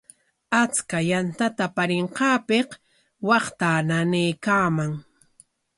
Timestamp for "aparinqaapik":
1.69-2.69